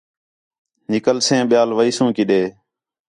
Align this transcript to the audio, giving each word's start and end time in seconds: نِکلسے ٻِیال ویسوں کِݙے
نِکلسے 0.91 1.37
ٻِیال 1.49 1.69
ویسوں 1.77 2.09
کِݙے 2.15 2.41